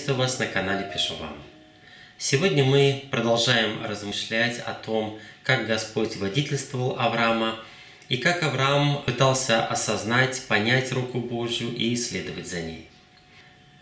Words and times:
Приветствую 0.00 0.26
вас 0.26 0.38
на 0.38 0.46
канале 0.46 0.90
Пишу 0.90 1.14
вам. 1.16 1.36
Сегодня 2.16 2.64
мы 2.64 3.04
продолжаем 3.10 3.84
размышлять 3.84 4.58
о 4.60 4.72
том, 4.72 5.18
как 5.42 5.66
Господь 5.66 6.16
водительствовал 6.16 6.98
Авраама 6.98 7.60
и 8.08 8.16
как 8.16 8.42
Авраам 8.42 9.02
пытался 9.02 9.62
осознать, 9.66 10.42
понять 10.48 10.90
руку 10.92 11.18
Божью 11.18 11.76
и 11.76 11.92
исследовать 11.92 12.48
за 12.48 12.62
ней. 12.62 12.88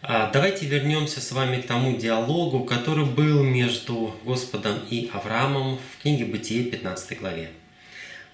А 0.03 0.29
давайте 0.33 0.67
вернемся 0.67 1.21
с 1.21 1.31
вами 1.31 1.61
к 1.61 1.69
тому 1.69 1.97
диалогу, 1.97 2.65
который 2.65 3.05
был 3.05 3.45
между 3.45 4.13
Господом 4.25 4.81
и 4.91 5.09
Авраамом 5.15 5.79
в 5.79 6.03
книге 6.03 6.25
Бытие 6.25 6.65
15 6.65 7.17
главе. 7.21 7.51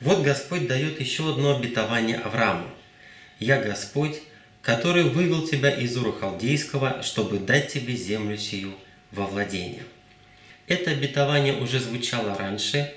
Вот 0.01 0.23
Господь 0.23 0.67
дает 0.67 1.01
еще 1.01 1.29
одно 1.29 1.55
обетование 1.55 2.17
Аврааму. 2.17 2.67
«Я 3.41 3.61
Господь, 3.61 4.23
который 4.65 5.05
вывел 5.05 5.47
тебя 5.47 5.71
из 5.71 5.97
Ура 5.97 6.13
Халдейского, 6.13 7.03
чтобы 7.03 7.39
дать 7.39 7.73
тебе 7.73 7.95
землю 7.95 8.37
сию 8.37 8.75
во 9.13 9.27
владение». 9.27 9.85
Это 10.67 10.93
обетование 10.93 11.55
уже 11.55 11.79
звучало 11.79 12.35
раньше, 12.35 12.95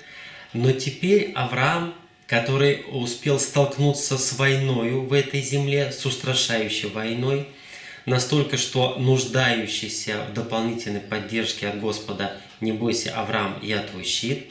но 0.54 0.72
теперь 0.72 1.32
Авраам, 1.34 1.94
который 2.26 2.84
успел 2.88 3.38
столкнуться 3.38 4.16
с 4.16 4.32
войною 4.38 5.02
в 5.02 5.12
этой 5.12 5.42
земле, 5.42 5.92
с 5.92 6.06
устрашающей 6.06 6.88
войной, 6.88 7.46
настолько, 8.06 8.56
что 8.56 8.96
нуждающийся 8.98 10.24
в 10.30 10.32
дополнительной 10.32 11.00
поддержке 11.00 11.68
от 11.68 11.78
Господа 11.78 12.38
«Не 12.62 12.72
бойся, 12.72 13.14
Авраам, 13.14 13.58
я 13.62 13.80
твой 13.80 14.04
щит», 14.04 14.46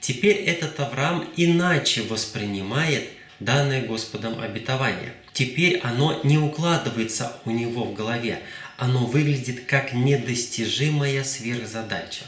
теперь 0.00 0.36
этот 0.36 0.80
Авраам 0.80 1.28
иначе 1.36 2.00
воспринимает 2.02 3.10
данное 3.40 3.86
Господом 3.86 4.40
обетование. 4.40 5.14
Теперь 5.32 5.78
оно 5.80 6.20
не 6.24 6.38
укладывается 6.38 7.36
у 7.44 7.50
него 7.50 7.84
в 7.84 7.94
голове, 7.94 8.42
оно 8.76 9.06
выглядит 9.06 9.66
как 9.66 9.92
недостижимая 9.92 11.22
сверхзадача. 11.24 12.24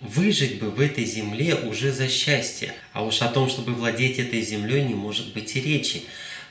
Выжить 0.00 0.58
бы 0.58 0.70
в 0.70 0.80
этой 0.80 1.04
земле 1.04 1.54
уже 1.54 1.92
за 1.92 2.08
счастье, 2.08 2.74
а 2.92 3.04
уж 3.04 3.22
о 3.22 3.28
том, 3.28 3.48
чтобы 3.48 3.72
владеть 3.72 4.18
этой 4.18 4.42
землей, 4.42 4.82
не 4.84 4.94
может 4.94 5.32
быть 5.32 5.54
и 5.54 5.60
речи. 5.60 6.02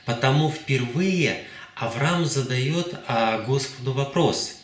Потому 0.06 0.50
впервые 0.50 1.44
Авраам 1.74 2.24
задает 2.24 2.94
а, 3.06 3.42
Господу 3.42 3.92
вопрос, 3.92 4.62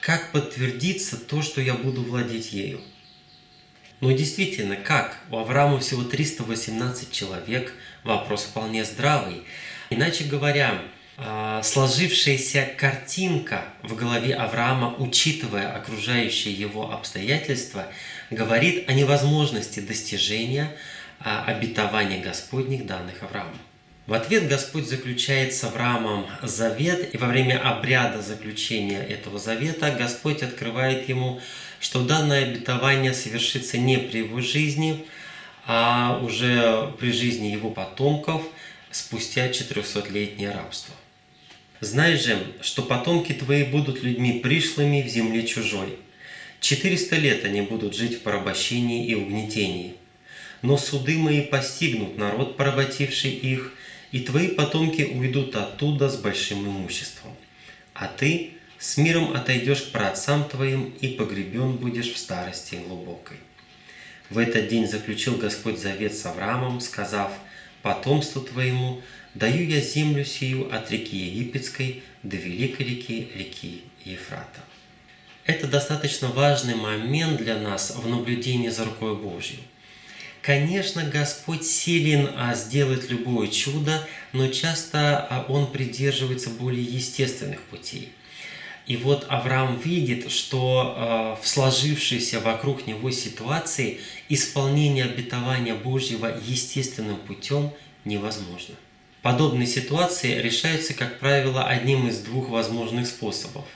как 0.00 0.30
подтвердится 0.32 1.16
то, 1.16 1.42
что 1.42 1.60
я 1.60 1.74
буду 1.74 2.02
владеть 2.02 2.52
ею? 2.52 2.80
Ну 4.00 4.12
действительно, 4.12 4.76
как? 4.76 5.18
У 5.30 5.38
Авраама 5.38 5.80
всего 5.80 6.04
318 6.04 7.10
человек, 7.10 7.72
вопрос 8.04 8.44
вполне 8.44 8.84
здравый. 8.84 9.42
Иначе 9.90 10.24
говоря, 10.24 10.80
а, 11.16 11.64
сложившаяся 11.64 12.68
картинка 12.76 13.64
в 13.82 13.96
голове 13.96 14.36
Авраама, 14.36 14.94
учитывая 14.98 15.74
окружающие 15.74 16.54
его 16.54 16.92
обстоятельства, 16.92 17.88
говорит 18.30 18.88
о 18.88 18.92
невозможности 18.92 19.80
достижения 19.80 20.76
а, 21.18 21.44
обетования 21.44 22.22
Господних 22.22 22.86
данных 22.86 23.24
Аврааму. 23.24 23.56
В 24.06 24.14
ответ 24.14 24.48
Господь 24.48 24.88
заключает 24.88 25.52
с 25.52 25.64
Авраамом 25.64 26.26
завет, 26.42 27.14
и 27.14 27.18
во 27.18 27.26
время 27.26 27.58
обряда 27.60 28.22
заключения 28.22 29.02
этого 29.02 29.40
завета 29.40 29.90
Господь 29.90 30.42
открывает 30.42 31.08
ему, 31.08 31.40
что 31.80 32.04
данное 32.04 32.44
обетование 32.44 33.14
совершится 33.14 33.78
не 33.78 33.98
при 33.98 34.18
его 34.18 34.40
жизни, 34.40 35.04
а 35.66 36.20
уже 36.22 36.92
при 36.98 37.12
жизни 37.12 37.48
его 37.48 37.70
потомков 37.70 38.42
спустя 38.90 39.48
400-летнее 39.48 40.52
рабство. 40.52 40.94
Знай 41.80 42.16
же, 42.16 42.38
что 42.60 42.82
потомки 42.82 43.32
твои 43.32 43.64
будут 43.64 44.02
людьми 44.02 44.40
пришлыми 44.40 45.02
в 45.02 45.08
земле 45.08 45.46
чужой. 45.46 45.96
400 46.60 47.16
лет 47.16 47.44
они 47.44 47.60
будут 47.60 47.94
жить 47.94 48.18
в 48.18 48.22
порабощении 48.22 49.06
и 49.06 49.14
угнетении. 49.14 49.94
Но 50.62 50.76
суды 50.76 51.16
мои 51.18 51.42
постигнут 51.42 52.18
народ, 52.18 52.56
поработивший 52.56 53.30
их, 53.30 53.72
и 54.10 54.20
твои 54.20 54.48
потомки 54.48 55.02
уйдут 55.02 55.54
оттуда 55.54 56.08
с 56.08 56.16
большим 56.16 56.66
имуществом. 56.66 57.32
А 57.94 58.08
ты 58.08 58.57
с 58.78 58.96
миром 58.96 59.34
отойдешь 59.34 59.82
к 59.82 59.90
праотцам 59.90 60.48
твоим 60.48 60.94
и 61.00 61.08
погребен 61.08 61.76
будешь 61.76 62.12
в 62.12 62.18
старости 62.18 62.76
глубокой. 62.76 63.38
В 64.30 64.38
этот 64.38 64.68
день 64.68 64.86
заключил 64.86 65.36
Господь 65.36 65.78
завет 65.78 66.14
с 66.14 66.26
Авраамом, 66.26 66.80
сказав, 66.80 67.32
«Потомству 67.82 68.42
твоему 68.42 69.02
даю 69.34 69.66
я 69.66 69.80
землю 69.80 70.24
сию 70.24 70.72
от 70.74 70.90
реки 70.90 71.16
Египетской 71.16 72.02
до 72.22 72.36
великой 72.36 72.86
реки, 72.86 73.28
реки 73.34 73.82
Ефрата». 74.04 74.60
Это 75.44 75.66
достаточно 75.66 76.28
важный 76.28 76.74
момент 76.74 77.38
для 77.38 77.58
нас 77.58 77.94
в 77.96 78.06
наблюдении 78.06 78.68
за 78.68 78.84
рукой 78.84 79.16
Божьей– 79.16 79.60
Конечно, 80.48 81.04
Господь 81.04 81.64
силен 81.64 82.30
а, 82.36 82.54
сделать 82.54 83.10
любое 83.10 83.48
чудо, 83.48 84.06
но 84.32 84.48
часто 84.48 85.18
а, 85.18 85.44
Он 85.48 85.70
придерживается 85.70 86.48
более 86.48 86.82
естественных 86.82 87.60
путей. 87.64 88.12
И 88.88 88.96
вот 88.96 89.26
Авраам 89.28 89.78
видит, 89.78 90.30
что 90.32 90.94
а, 90.96 91.38
в 91.40 91.46
сложившейся 91.46 92.40
вокруг 92.40 92.86
него 92.86 93.10
ситуации 93.10 94.00
исполнение 94.30 95.04
обетования 95.04 95.74
Божьего 95.74 96.40
естественным 96.46 97.18
путем 97.18 97.70
невозможно. 98.06 98.74
Подобные 99.20 99.66
ситуации 99.66 100.40
решаются, 100.40 100.94
как 100.94 101.18
правило, 101.18 101.64
одним 101.64 102.08
из 102.08 102.20
двух 102.20 102.48
возможных 102.48 103.06
способов. 103.06 103.66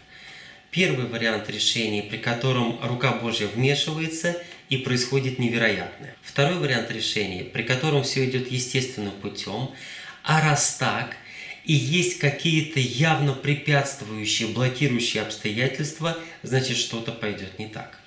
Первый 0.70 1.04
вариант 1.04 1.50
решения, 1.50 2.02
при 2.02 2.16
котором 2.16 2.80
рука 2.82 3.12
Божья 3.12 3.46
вмешивается 3.48 4.42
и 4.70 4.78
происходит 4.78 5.38
невероятное. 5.38 6.16
Второй 6.22 6.56
вариант 6.56 6.90
решения, 6.90 7.44
при 7.44 7.64
котором 7.64 8.02
все 8.02 8.24
идет 8.24 8.50
естественным 8.50 9.12
путем, 9.12 9.72
а 10.22 10.40
раз 10.40 10.76
так, 10.76 11.18
и 11.64 11.72
есть 11.72 12.18
какие-то 12.18 12.80
явно 12.80 13.32
препятствующие, 13.32 14.48
блокирующие 14.48 15.22
обстоятельства, 15.22 16.18
значит 16.42 16.76
что-то 16.76 17.12
пойдет 17.12 17.58
не 17.58 17.66
так. 17.66 17.98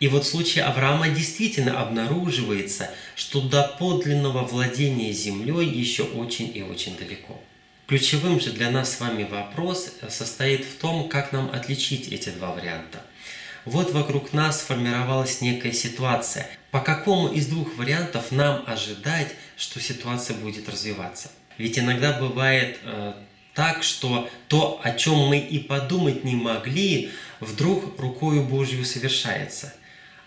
И 0.00 0.08
вот 0.08 0.24
в 0.24 0.28
случае 0.28 0.64
Авраама 0.64 1.08
действительно 1.08 1.80
обнаруживается, 1.80 2.90
что 3.14 3.40
до 3.40 3.62
подлинного 3.78 4.44
владения 4.44 5.12
землей 5.12 5.68
еще 5.68 6.02
очень 6.02 6.50
и 6.54 6.62
очень 6.62 6.96
далеко. 6.96 7.40
Ключевым 7.86 8.40
же 8.40 8.50
для 8.50 8.70
нас 8.70 8.96
с 8.96 9.00
вами 9.00 9.24
вопрос 9.24 9.92
состоит 10.08 10.64
в 10.64 10.78
том, 10.78 11.08
как 11.08 11.32
нам 11.32 11.50
отличить 11.52 12.08
эти 12.08 12.30
два 12.30 12.52
варианта. 12.52 13.02
Вот 13.64 13.92
вокруг 13.92 14.32
нас 14.32 14.60
сформировалась 14.60 15.40
некая 15.40 15.72
ситуация. 15.72 16.48
По 16.70 16.80
какому 16.80 17.28
из 17.28 17.46
двух 17.46 17.76
вариантов 17.76 18.30
нам 18.30 18.64
ожидать, 18.66 19.34
что 19.56 19.80
ситуация 19.80 20.36
будет 20.36 20.68
развиваться? 20.68 21.30
Ведь 21.58 21.78
иногда 21.78 22.12
бывает 22.12 22.78
э, 22.82 23.14
так, 23.54 23.82
что 23.82 24.28
то, 24.48 24.80
о 24.82 24.92
чем 24.92 25.28
мы 25.28 25.38
и 25.38 25.58
подумать 25.58 26.24
не 26.24 26.34
могли, 26.34 27.10
вдруг 27.40 27.98
рукою 28.00 28.42
Божью 28.42 28.84
совершается. 28.84 29.72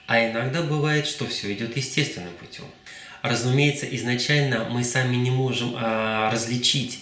А 0.06 0.26
иногда 0.26 0.62
бывает, 0.62 1.06
что 1.06 1.28
все 1.28 1.54
идет 1.54 1.76
естественным 1.76 2.34
путем. 2.40 2.66
Разумеется, 3.22 3.86
изначально 3.96 4.70
мы 4.70 4.84
сами 4.84 5.16
не 5.18 5.32
можем 5.32 5.76
э, 5.76 6.30
различить 6.32 7.00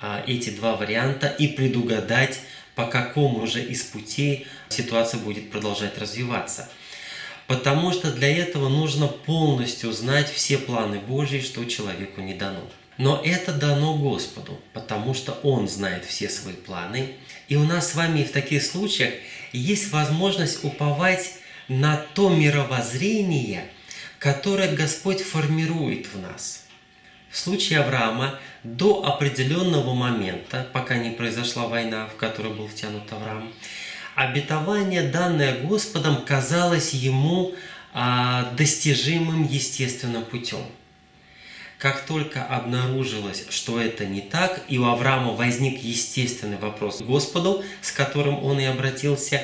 а, 0.00 0.22
эти 0.26 0.50
два 0.50 0.76
варианта 0.76 1.28
и 1.28 1.48
предугадать, 1.48 2.40
по 2.74 2.86
какому 2.86 3.46
же 3.46 3.62
из 3.62 3.82
путей 3.84 4.46
ситуация 4.68 5.18
будет 5.18 5.50
продолжать 5.50 5.96
развиваться. 5.98 6.68
Потому 7.46 7.92
что 7.92 8.12
для 8.12 8.36
этого 8.36 8.68
нужно 8.68 9.06
полностью 9.06 9.92
знать 9.92 10.30
все 10.30 10.58
планы 10.58 10.98
Божьи, 10.98 11.40
что 11.40 11.64
человеку 11.64 12.20
не 12.20 12.34
дано. 12.34 12.68
Но 12.96 13.20
это 13.24 13.52
дано 13.52 13.96
Господу, 13.96 14.60
потому 14.72 15.14
что 15.14 15.32
Он 15.42 15.68
знает 15.68 16.04
все 16.04 16.28
свои 16.28 16.54
планы. 16.54 17.14
И 17.48 17.56
у 17.56 17.64
нас 17.64 17.90
с 17.90 17.94
вами 17.94 18.24
в 18.24 18.32
таких 18.32 18.62
случаях 18.62 19.14
есть 19.52 19.90
возможность 19.90 20.64
уповать 20.64 21.34
на 21.68 21.96
то 22.14 22.28
мировоззрение, 22.28 23.64
которое 24.18 24.74
Господь 24.74 25.22
формирует 25.22 26.06
в 26.06 26.18
нас– 26.18 26.60
в 27.34 27.38
случае 27.38 27.80
Авраама 27.80 28.38
до 28.62 29.04
определенного 29.04 29.92
момента, 29.92 30.68
пока 30.72 30.96
не 30.96 31.10
произошла 31.10 31.66
война, 31.66 32.06
в 32.06 32.14
которую 32.14 32.54
был 32.54 32.68
втянут 32.68 33.12
Авраам, 33.12 33.52
обетование, 34.14 35.02
данное 35.02 35.58
Господом, 35.58 36.24
казалось 36.24 36.94
ему 36.94 37.52
а, 37.92 38.52
достижимым 38.56 39.48
естественным 39.48 40.24
путем. 40.24 40.64
Как 41.84 42.06
только 42.06 42.42
обнаружилось, 42.42 43.44
что 43.50 43.78
это 43.78 44.06
не 44.06 44.22
так, 44.22 44.62
и 44.70 44.78
у 44.78 44.86
Авраама 44.86 45.32
возник 45.32 45.82
естественный 45.82 46.56
вопрос 46.56 47.02
к 47.02 47.02
Господу, 47.02 47.62
с 47.82 47.92
которым 47.92 48.42
он 48.42 48.58
и 48.58 48.64
обратился, 48.64 49.42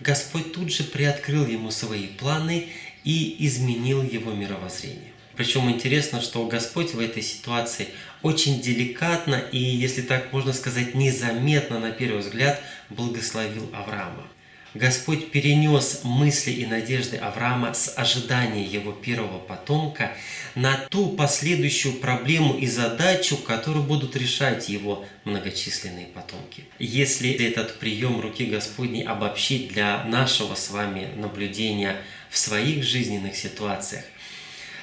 Господь 0.00 0.54
тут 0.54 0.72
же 0.72 0.84
приоткрыл 0.84 1.46
ему 1.46 1.70
свои 1.70 2.06
планы 2.06 2.68
и 3.04 3.36
изменил 3.46 4.02
его 4.02 4.32
мировоззрение. 4.32 5.12
Причем 5.36 5.68
интересно, 5.68 6.22
что 6.22 6.46
Господь 6.46 6.94
в 6.94 6.98
этой 6.98 7.22
ситуации 7.22 7.88
очень 8.22 8.62
деликатно 8.62 9.34
и, 9.34 9.58
если 9.58 10.00
так 10.00 10.32
можно 10.32 10.54
сказать, 10.54 10.94
незаметно 10.94 11.78
на 11.78 11.90
первый 11.90 12.20
взгляд 12.20 12.58
благословил 12.88 13.68
Авраама. 13.74 14.26
Господь 14.74 15.30
перенес 15.30 16.00
мысли 16.04 16.50
и 16.50 16.66
надежды 16.66 17.16
Авраама 17.16 17.72
с 17.72 17.94
ожидания 17.96 18.62
его 18.62 18.92
первого 18.92 19.38
потомка 19.38 20.12
на 20.54 20.76
ту 20.76 21.10
последующую 21.16 21.94
проблему 21.94 22.54
и 22.54 22.66
задачу, 22.66 23.36
которую 23.36 23.84
будут 23.84 24.16
решать 24.16 24.68
его 24.68 25.06
многочисленные 25.24 26.06
потомки. 26.06 26.64
Если 26.78 27.30
этот 27.30 27.78
прием 27.78 28.20
руки 28.20 28.44
Господней 28.44 29.04
обобщить 29.04 29.68
для 29.68 30.04
нашего 30.04 30.54
с 30.54 30.70
вами 30.70 31.08
наблюдения 31.16 31.96
в 32.30 32.36
своих 32.36 32.84
жизненных 32.84 33.34
ситуациях, 33.34 34.04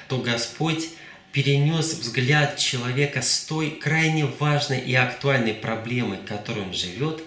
то 0.08 0.18
Господь 0.18 0.88
перенес 1.32 1.94
взгляд 1.94 2.58
человека 2.58 3.22
с 3.22 3.40
той 3.40 3.70
крайне 3.70 4.26
важной 4.26 4.80
и 4.80 4.94
актуальной 4.94 5.54
проблемой, 5.54 6.18
которой 6.18 6.64
он 6.64 6.72
живет, 6.72 7.22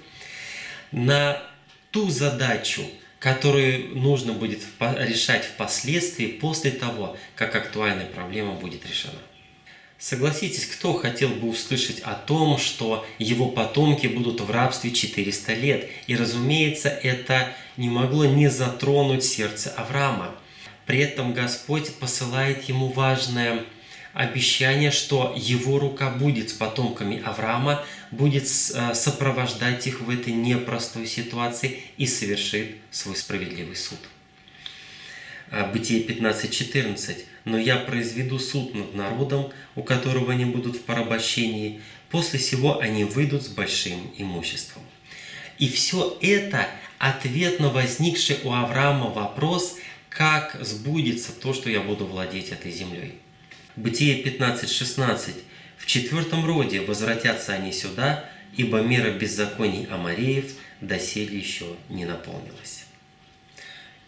на 0.91 1.41
ту 1.97 2.11
задачу, 2.11 2.83
которую 3.17 3.97
нужно 3.97 4.33
будет 4.33 4.59
решать 4.79 5.43
впоследствии 5.43 6.27
после 6.27 6.69
того, 6.69 7.17
как 7.35 7.55
актуальная 7.55 8.05
проблема 8.05 8.53
будет 8.53 8.85
решена. 8.87 9.17
Согласитесь, 9.97 10.67
кто 10.67 10.93
хотел 10.93 11.29
бы 11.29 11.49
услышать 11.49 12.01
о 12.01 12.13
том, 12.13 12.59
что 12.59 13.03
его 13.17 13.47
потомки 13.47 14.05
будут 14.05 14.41
в 14.41 14.51
рабстве 14.51 14.91
400 14.91 15.53
лет? 15.55 15.89
И, 16.05 16.15
разумеется, 16.15 16.89
это 16.89 17.51
не 17.77 17.89
могло 17.89 18.25
не 18.25 18.47
затронуть 18.47 19.23
сердце 19.23 19.71
Авраама. 19.71 20.35
При 20.85 20.99
этом 20.99 21.33
Господь 21.33 21.95
посылает 21.95 22.69
ему 22.69 22.89
важное 22.89 23.63
обещание, 24.17 24.89
что 24.89 25.35
его 25.37 25.77
рука 25.77 26.09
будет 26.09 26.49
с 26.49 26.53
потомками 26.53 27.21
Авраама, 27.23 27.85
будет 28.09 28.45
э, 28.45 28.95
сопровождать 28.95 29.85
их 29.85 30.01
в 30.01 30.09
этой 30.09 30.33
непростой 30.33 31.05
ситуации 31.05 31.83
и 31.97 32.07
совершит 32.07 32.77
свой 32.89 33.15
справедливый 33.15 33.75
суд. 33.75 33.99
А, 35.51 35.71
Бытие 35.71 36.03
15.14. 36.03 37.25
«Но 37.45 37.59
я 37.59 37.77
произведу 37.77 38.39
суд 38.39 38.73
над 38.73 38.95
народом, 38.95 39.51
у 39.75 39.83
которого 39.83 40.33
они 40.33 40.45
будут 40.45 40.77
в 40.77 40.81
порабощении, 40.81 41.79
после 42.09 42.39
сего 42.39 42.79
они 42.79 43.03
выйдут 43.05 43.43
с 43.43 43.47
большим 43.47 44.11
имуществом». 44.17 44.81
И 45.59 45.69
все 45.69 46.17
это 46.21 46.67
ответ 46.97 47.59
на 47.59 47.69
возникший 47.69 48.39
у 48.43 48.51
Авраама 48.51 49.09
вопрос, 49.11 49.77
как 50.09 50.57
сбудется 50.59 51.31
то, 51.31 51.53
что 51.53 51.69
я 51.69 51.81
буду 51.81 52.05
владеть 52.05 52.49
этой 52.49 52.71
землей. 52.71 53.13
Бытие 53.77 54.23
15.16. 54.23 55.35
В 55.77 55.85
четвертом 55.85 56.43
роде 56.47 56.81
возвратятся 56.81 57.53
они 57.53 57.71
сюда, 57.71 58.27
ибо 58.55 58.81
мера 58.81 59.11
беззаконий 59.11 59.85
Амареев 59.85 60.53
доселе 60.81 61.37
еще 61.37 61.75
не 61.87 62.05
наполнилась. 62.05 62.85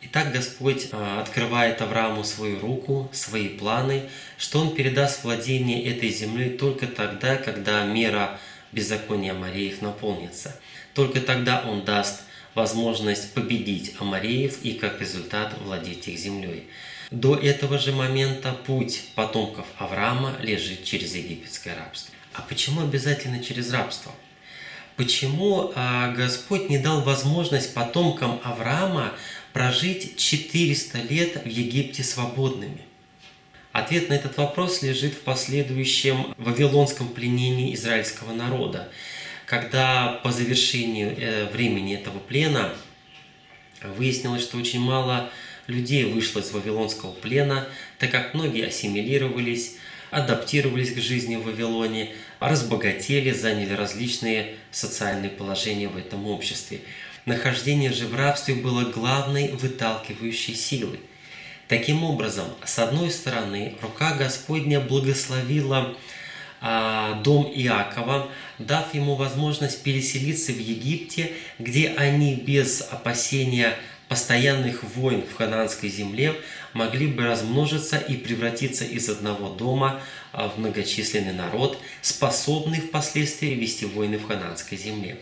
Итак, 0.02 0.34
Господь 0.34 0.88
а, 0.92 1.22
открывает 1.22 1.84
Аврааму 1.84 2.24
свою 2.24 2.60
руку, 2.60 3.12
свои 3.14 3.48
планы, 3.48 4.10
что 4.40 4.60
он 4.60 4.74
передаст 4.74 5.24
владение 5.24 5.86
этой 5.86 6.10
землей 6.10 6.58
только 6.58 6.88
тогда, 6.88 7.36
когда 7.36 7.86
мера 7.86 8.40
беззакония 8.72 9.34
Амареев 9.34 9.84
наполнится. 9.84 10.60
Только 10.96 11.22
тогда 11.22 11.62
он 11.62 11.86
даст 11.86 12.24
возможность 12.56 13.36
победить 13.36 13.94
Амареев 14.00 14.64
и 14.64 14.74
как 14.74 15.00
результат 15.00 15.54
владеть 15.62 16.08
их 16.08 16.18
землей. 16.18 16.68
До 17.12 17.36
этого 17.36 17.80
же 17.80 17.92
момента 17.92 18.54
путь 18.54 19.02
потомков 19.16 19.66
Авраама 19.78 20.36
лежит 20.42 20.84
через 20.84 21.16
египетское 21.16 21.76
рабство. 21.76 22.14
А 22.34 22.42
почему 22.42 22.82
обязательно 22.82 23.44
через 23.44 23.72
рабство? 23.74 24.12
Почему 24.96 25.72
а, 25.76 26.12
Господь 26.12 26.70
не 26.70 26.78
дал 26.78 27.02
возможность 27.02 27.74
потомкам 27.74 28.40
Авраама 28.44 29.14
прожить 29.54 30.18
400 30.18 31.00
лет 31.02 31.44
в 31.44 31.48
Египте 31.48 32.04
свободными? 32.04 32.82
Ответ 33.72 34.10
на 34.10 34.14
этот 34.14 34.38
вопрос 34.38 34.84
лежит 34.84 35.14
в 35.14 35.22
последующем 35.22 36.36
вавилонском 36.38 37.08
пленении 37.08 37.74
израильского 37.74 38.34
народа, 38.34 38.92
когда 39.46 40.20
по 40.24 40.32
завершению 40.32 41.16
э, 41.18 41.46
времени 41.46 41.96
этого 41.96 42.20
плена 42.20 42.74
выяснилось, 43.82 44.44
что 44.44 44.58
очень 44.58 44.80
мало 44.80 45.32
людей 45.70 46.06
вышло 46.06 46.40
из 46.40 46.52
вавилонского 46.52 47.12
плена, 47.14 47.68
так 47.98 48.12
как 48.12 48.34
многие 48.34 48.68
ассимилировались, 48.68 49.76
адаптировались 50.12 50.92
к 50.94 50.98
жизни 50.98 51.36
в 51.36 51.44
Вавилоне, 51.44 52.10
разбогатели, 52.40 53.32
заняли 53.32 53.74
различные 53.74 54.56
социальные 54.72 55.30
положения 55.30 55.88
в 55.88 55.98
этом 55.98 56.26
обществе. 56.26 56.82
Нахождение 57.26 57.94
же 57.94 58.08
в 58.08 58.16
рабстве 58.16 58.56
было 58.56 58.86
главной 58.86 59.50
выталкивающей 59.50 60.56
силой. 60.56 61.00
Таким 61.68 62.04
образом, 62.04 62.48
с 62.66 62.80
одной 62.80 63.12
стороны, 63.12 63.76
рука 63.82 64.16
Господня 64.16 64.80
благословила 64.80 65.96
а, 66.62 67.22
дом 67.22 67.46
Иакова, 67.46 68.32
дав 68.58 68.92
ему 68.96 69.14
возможность 69.16 69.84
переселиться 69.84 70.52
в 70.52 70.60
Египте, 70.60 71.34
где 71.60 71.90
они 71.90 72.36
без 72.36 72.82
опасения 72.82 73.76
постоянных 74.10 74.84
войн 74.96 75.24
в 75.24 75.38
хананской 75.38 75.88
земле 75.88 76.36
могли 76.74 77.08
бы 77.08 77.26
размножиться 77.26 77.98
и 77.98 78.16
превратиться 78.16 78.84
из 78.84 79.08
одного 79.08 79.50
дома 79.50 80.02
а, 80.34 80.50
в 80.50 80.58
многочисленный 80.58 81.32
народ, 81.32 81.80
способный 82.02 82.82
впоследствии 82.82 83.54
вести 83.54 83.86
войны 83.86 84.18
в 84.18 84.28
хананской 84.28 84.78
земле. 84.78 85.20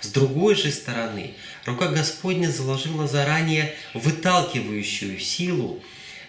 С 0.00 0.08
другой 0.08 0.56
же 0.56 0.70
стороны, 0.70 1.34
рука 1.64 1.88
Господня 1.88 2.48
заложила 2.48 3.06
заранее 3.06 3.74
выталкивающую 3.94 5.18
силу, 5.18 5.80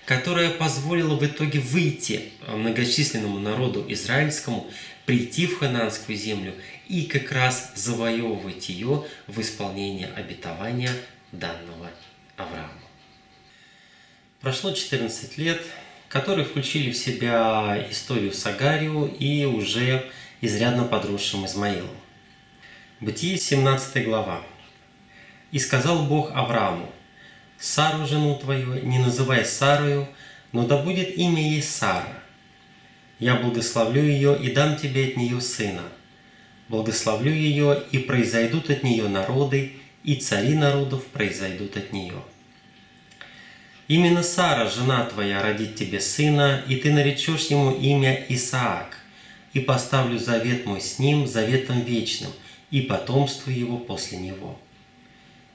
которая 0.05 0.51
позволила 0.51 1.15
в 1.15 1.25
итоге 1.25 1.59
выйти 1.59 2.29
многочисленному 2.47 3.39
народу 3.39 3.83
израильскому, 3.89 4.67
прийти 5.05 5.47
в 5.47 5.59
хананскую 5.59 6.17
землю 6.17 6.53
и 6.87 7.03
как 7.03 7.31
раз 7.31 7.71
завоевывать 7.75 8.69
ее 8.69 9.05
в 9.27 9.41
исполнение 9.41 10.07
обетования 10.15 10.91
данного 11.39 11.89
Аврааму. 12.37 12.71
Прошло 14.41 14.71
14 14.71 15.37
лет, 15.37 15.61
которые 16.09 16.45
включили 16.45 16.91
в 16.91 16.97
себя 16.97 17.85
историю 17.89 18.33
с 18.33 18.45
Агарию 18.45 19.07
и 19.07 19.45
уже 19.45 20.09
изрядно 20.41 20.83
подросшим 20.83 21.45
Измаилом. 21.45 21.89
Бытие 22.99 23.37
17 23.37 24.05
глава. 24.05 24.41
«И 25.51 25.59
сказал 25.59 26.05
Бог 26.05 26.31
Аврааму, 26.31 26.91
Сару, 27.57 28.05
жену 28.05 28.37
твою, 28.37 28.85
не 28.85 28.99
называй 28.99 29.45
Сарою, 29.45 30.07
но 30.51 30.67
да 30.67 30.77
будет 30.77 31.17
имя 31.17 31.41
ей 31.41 31.61
Сара. 31.61 32.21
Я 33.19 33.35
благословлю 33.35 34.01
ее 34.01 34.37
и 34.37 34.51
дам 34.53 34.75
тебе 34.75 35.07
от 35.07 35.17
нее 35.17 35.39
сына. 35.39 35.83
Благословлю 36.67 37.31
ее, 37.31 37.81
и 37.91 37.99
произойдут 37.99 38.69
от 38.69 38.83
нее 38.83 39.07
народы, 39.07 39.73
и 40.05 40.15
цари 40.15 40.53
народов 40.53 41.03
произойдут 41.07 41.75
от 41.77 41.91
нее. 41.91 42.21
Именно 43.87 44.21
Сара, 44.23 44.69
жена 44.69 45.03
твоя, 45.05 45.41
родит 45.41 45.75
тебе 45.75 45.99
сына, 45.99 46.63
и 46.67 46.75
ты 46.75 46.91
наречешь 46.93 47.47
ему 47.47 47.71
имя 47.71 48.23
Исаак, 48.29 48.99
и 49.53 49.59
поставлю 49.59 50.19
завет 50.19 50.65
мой 50.65 50.79
с 50.79 50.99
ним, 50.99 51.27
заветом 51.27 51.81
вечным, 51.81 52.31
и 52.69 52.81
потомству 52.81 53.51
его 53.51 53.77
после 53.77 54.19
него. 54.19 54.59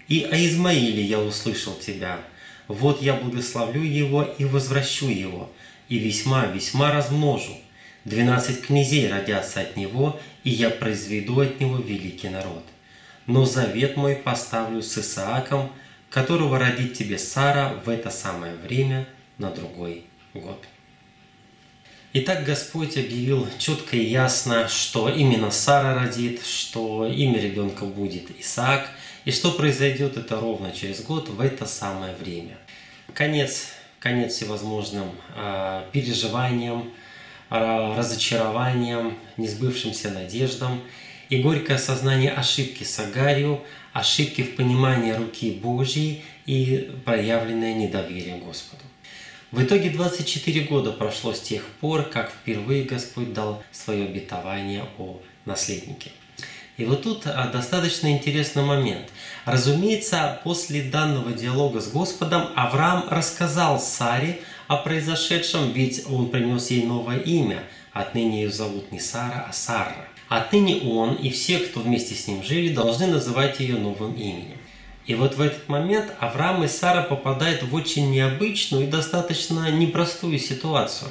И 0.09 0.23
о 0.25 0.37
Измаиле 0.37 1.03
я 1.03 1.21
услышал 1.21 1.75
тебя, 1.75 2.21
вот 2.67 3.03
я 3.03 3.15
благословлю 3.15 3.83
его 3.83 4.23
и 4.23 4.45
возвращу 4.45 5.09
его, 5.09 5.51
и 5.89 5.99
весьма-весьма 5.99 6.93
размножу. 6.93 7.57
Двенадцать 8.05 8.63
князей 8.63 9.09
родятся 9.09 9.61
от 9.61 9.77
него, 9.77 10.19
и 10.43 10.51
я 10.51 10.71
произведу 10.71 11.41
от 11.41 11.61
него 11.61 11.77
великий 11.77 12.29
народ 12.29 12.65
но 13.31 13.45
завет 13.45 13.97
мой 13.97 14.17
поставлю 14.17 14.83
с 14.83 14.99
Исааком, 14.99 15.71
которого 16.11 16.59
родит 16.59 16.95
тебе 16.95 17.17
Сара 17.17 17.75
в 17.85 17.89
это 17.89 18.11
самое 18.11 18.55
время 18.57 19.07
на 19.39 19.51
другой 19.51 20.05
год. 20.35 20.59
Итак, 22.13 22.45
Господь 22.45 22.97
объявил 22.97 23.47
четко 23.59 23.97
и 23.97 24.05
ясно, 24.05 24.67
что 24.67 25.09
именно 25.09 25.53
Сара 25.53 25.95
родит, 25.95 26.45
что 26.45 27.07
имя 27.07 27.41
ребенка 27.41 27.85
будет 27.85 28.37
Исаак, 28.41 28.89
и 29.25 29.31
что 29.31 29.53
произойдет 29.53 30.17
это 30.17 30.41
ровно 30.41 30.73
через 30.73 31.05
год 31.05 31.29
в 31.29 31.41
это 31.41 31.67
самое 31.67 32.17
время. 32.17 32.59
Конец, 33.15 33.69
конец 34.01 34.35
всевозможным 34.35 35.13
э, 35.37 35.85
переживаниям, 35.93 36.91
э, 37.51 37.95
разочарованиям, 37.97 39.17
несбывшимся 39.37 40.11
надеждам– 40.11 40.83
и 41.31 41.41
горькое 41.41 41.77
осознание 41.77 42.33
ошибки 42.33 42.83
с 42.83 42.99
Агарию, 42.99 43.63
ошибки 43.93 44.43
в 44.43 44.57
понимании 44.57 45.13
руки 45.13 45.53
Божьей 45.53 46.25
и 46.45 46.91
проявленное 47.05 47.73
недоверие 47.73 48.37
Господу. 48.37 48.83
В 49.53 49.63
итоге 49.63 49.91
24 49.91 50.61
года 50.63 50.93
прошло 50.93 51.33
с 51.33 51.41
тех 51.41 51.65
пор, 51.81 52.03
как 52.03 52.31
впервые 52.31 52.85
Господь 52.85 53.33
дал 53.33 53.63
свое 53.73 54.05
обетование 54.05 54.85
о 54.99 55.21
наследнике. 55.45 56.11
И 56.77 56.85
вот 56.85 57.03
тут 57.03 57.27
а, 57.27 57.49
достаточно 57.49 58.11
интересный 58.11 58.63
момент. 58.63 59.09
Разумеется, 59.45 60.41
после 60.45 60.83
данного 60.83 61.33
диалога 61.33 61.81
с 61.81 61.91
Господом 61.91 62.49
Авраам 62.57 63.07
рассказал 63.11 63.81
Саре 63.81 64.41
о 64.67 64.77
произошедшем, 64.77 65.73
ведь 65.73 66.05
он 66.09 66.31
принес 66.31 66.71
ей 66.71 66.85
новое 66.85 67.19
имя. 67.19 67.63
Отныне 67.93 68.43
ее 68.43 68.51
зовут 68.51 68.93
не 68.93 69.01
Сара, 69.01 69.47
а 69.49 69.53
Сара. 69.53 70.10
Отныне 70.31 70.77
он 70.83 71.17
и 71.17 71.29
все, 71.29 71.59
кто 71.59 71.81
вместе 71.81 72.15
с 72.15 72.29
ним 72.29 72.45
жили, 72.45 72.73
должны 72.73 73.09
называть 73.09 73.59
ее 73.59 73.75
новым 73.75 74.13
именем. 74.13 74.59
И 75.05 75.17
вот 75.17 75.35
в 75.35 75.41
этот 75.41 75.69
момент 75.69 76.13
Авраам 76.21 76.63
и 76.63 76.69
Сара 76.69 77.03
попадают 77.03 77.65
в 77.65 77.75
очень 77.75 78.13
необычную 78.13 78.85
и 78.85 78.91
достаточно 78.91 79.73
непростую 79.73 80.39
ситуацию. 80.39 81.11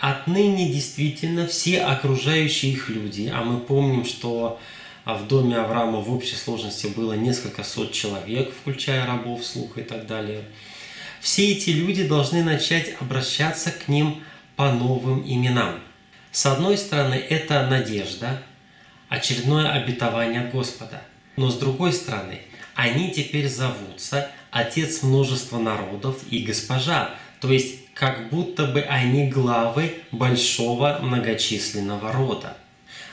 Отныне 0.00 0.72
действительно 0.72 1.46
все 1.46 1.82
окружающие 1.82 2.72
их 2.72 2.88
люди, 2.88 3.32
а 3.32 3.44
мы 3.44 3.60
помним, 3.60 4.04
что 4.04 4.58
в 5.04 5.28
доме 5.28 5.56
Авраама 5.56 6.00
в 6.00 6.12
общей 6.12 6.34
сложности 6.34 6.88
было 6.88 7.12
несколько 7.12 7.62
сот 7.62 7.92
человек, 7.92 8.52
включая 8.60 9.06
рабов, 9.06 9.44
слух 9.44 9.78
и 9.78 9.82
так 9.82 10.08
далее. 10.08 10.42
Все 11.20 11.52
эти 11.52 11.70
люди 11.70 12.04
должны 12.04 12.42
начать 12.42 12.92
обращаться 13.00 13.70
к 13.70 13.86
ним 13.86 14.20
по 14.56 14.72
новым 14.72 15.22
именам. 15.24 15.76
С 16.36 16.44
одной 16.44 16.76
стороны, 16.76 17.14
это 17.14 17.66
надежда, 17.66 18.42
очередное 19.08 19.72
обетование 19.72 20.50
Господа. 20.52 21.02
Но 21.36 21.48
с 21.48 21.56
другой 21.56 21.94
стороны, 21.94 22.42
они 22.74 23.10
теперь 23.10 23.48
зовутся 23.48 24.30
Отец 24.50 25.02
множества 25.02 25.58
народов 25.58 26.24
и 26.30 26.40
Госпожа, 26.40 27.14
то 27.40 27.50
есть 27.50 27.90
как 27.94 28.28
будто 28.28 28.66
бы 28.66 28.82
они 28.82 29.30
главы 29.30 29.94
большого 30.12 30.98
многочисленного 31.00 32.12
рода. 32.12 32.58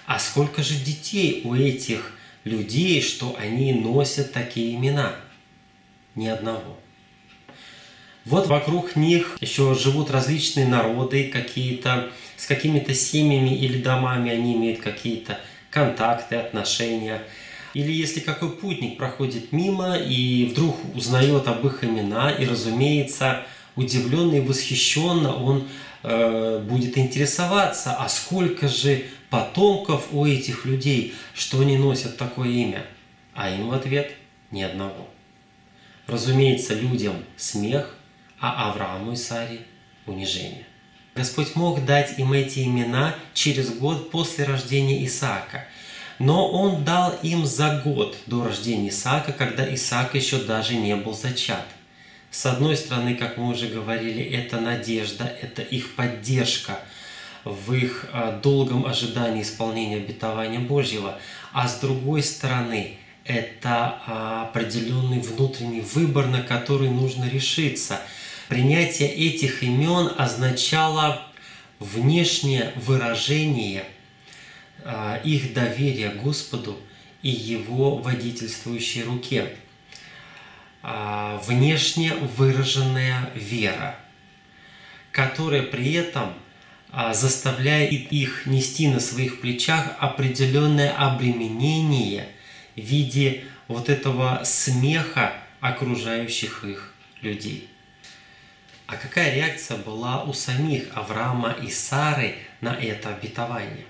А 0.06 0.20
сколько 0.20 0.62
же 0.62 0.76
детей 0.76 1.44
у 1.46 1.56
этих 1.56 2.18
людей, 2.44 3.02
что 3.02 3.38
они 3.40 3.72
носят 3.72 4.34
такие 4.34 4.76
имена? 4.76 5.16
Ни 6.16 6.28
одного. 6.28 6.78
Вот 8.26 8.48
вокруг 8.48 8.98
них 8.98 9.38
еще 9.40 9.76
живут 9.76 10.12
различные 10.12 10.68
народы, 10.68 11.30
какие-то 11.32 12.12
с 12.38 12.46
какими-то 12.46 12.94
семьями 12.94 13.56
или 13.56 13.82
домами 13.82 14.32
они 14.32 14.56
имеют 14.56 14.80
какие-то 14.82 15.40
контакты, 15.70 16.36
отношения– 16.36 17.22
или 17.74 17.92
если 17.92 18.20
какой 18.20 18.52
путник 18.52 18.98
проходит 18.98 19.52
мимо 19.52 19.98
и 19.98 20.46
вдруг 20.46 20.78
узнает 20.96 21.48
об 21.48 21.66
их 21.66 21.84
имена, 21.84 22.32
и, 22.32 22.46
разумеется, 22.46 23.46
удивленно 23.76 24.36
и 24.36 24.42
восхищенно 24.42 25.36
он 25.36 25.68
э, 26.04 26.60
будет 26.60 26.98
интересоваться, 26.98 27.96
а 27.98 28.08
сколько 28.10 28.68
же 28.68 29.06
потомков 29.32 30.10
у 30.12 30.26
этих 30.26 30.66
людей, 30.66 31.16
что 31.34 31.62
они 31.62 31.78
носят 31.78 32.18
такое 32.18 32.50
имя? 32.50 32.86
А 33.34 33.50
им 33.50 33.70
в 33.70 33.74
ответ 33.74 34.12
ни 34.52 34.62
одного. 34.62 35.08
Разумеется, 36.06 36.76
людям 36.76 37.16
смех, 37.38 37.96
а 38.40 38.70
Аврааму 38.70 39.14
и 39.14 39.16
Саре 39.16 39.62
унижение. 40.06 40.68
Господь 41.16 41.56
мог 41.56 41.86
дать 41.86 42.18
им 42.18 42.34
эти 42.34 42.60
имена 42.60 43.16
через 43.34 43.70
год 43.70 44.12
после 44.12 44.46
рождения 44.46 45.06
Исаака– 45.06 45.66
но 46.20 46.50
он 46.50 46.84
дал 46.84 47.18
им 47.22 47.46
за 47.46 47.82
год 47.84 48.16
до 48.28 48.44
рождения 48.44 48.90
Исаака, 48.90 49.32
когда 49.34 49.74
Исаак 49.74 50.16
еще 50.16 50.38
даже 50.38 50.76
не 50.76 50.96
был 50.96 51.14
зачат. 51.14 51.66
С 52.32 52.46
одной 52.46 52.78
стороны, 52.78 53.16
как 53.16 53.38
мы 53.38 53.50
уже 53.50 53.68
говорили, 53.68 54.24
это 54.24 54.60
надежда, 54.60 55.26
это 55.42 55.62
их 55.62 55.96
поддержка 55.96 56.80
в 57.44 57.74
их 57.74 58.06
а, 58.14 58.40
долгом 58.40 58.86
ожидании 58.86 59.44
исполнения 59.44 59.98
обетования 59.98 60.60
Божьего, 60.60 61.20
а 61.52 61.68
с 61.68 61.80
другой 61.80 62.24
стороны, 62.24 62.98
это 63.26 64.00
а, 64.08 64.44
определенный 64.44 65.20
внутренний 65.20 65.82
выбор, 65.82 66.28
на 66.28 66.42
который 66.42 66.90
нужно 66.90 67.26
решиться. 67.26 68.00
Принятие 68.50 69.10
этих 69.10 69.64
имен 69.64 70.12
означало 70.18 71.28
внешнее 71.80 72.74
выражение– 72.76 73.86
а, 74.86 75.22
их 75.24 75.54
доверие 75.54 76.10
Господу 76.10 76.78
и 77.22 77.30
Его 77.30 77.98
водительствующей 77.98 79.04
руке. 79.04 79.56
А, 80.82 81.42
внешне 81.46 82.14
выраженная 82.14 83.30
вера, 83.34 83.96
которая 85.12 85.64
при 85.64 85.94
этом 85.94 86.34
а, 86.92 87.14
заставляет 87.14 88.12
их 88.12 88.46
нести 88.46 88.90
на 88.90 89.00
своих 89.00 89.40
плечах 89.40 89.96
определенное 90.00 90.92
обременение 90.92 92.28
в 92.76 92.82
виде 92.82 93.46
вот 93.70 93.88
этого 93.88 94.42
смеха 94.44 95.34
окружающих 95.62 96.66
их 96.66 96.94
людей. 97.22 97.70
А 98.94 98.96
какая 98.96 99.34
реакция 99.34 99.78
была 99.78 100.22
у 100.24 100.34
самих 100.34 100.90
Авраама 100.94 101.56
и 101.64 101.68
Сары 101.72 102.36
на 102.62 102.76
это 102.76 103.10
обетование? 103.10 103.86